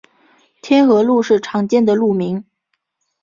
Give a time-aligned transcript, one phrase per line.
[0.63, 2.43] 天河路是常见的路名。